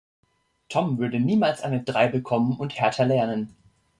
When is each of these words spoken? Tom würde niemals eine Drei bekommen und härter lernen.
Tom 0.67 0.97
würde 0.97 1.19
niemals 1.19 1.61
eine 1.61 1.83
Drei 1.83 2.07
bekommen 2.07 2.57
und 2.57 2.73
härter 2.79 3.05
lernen. 3.05 3.55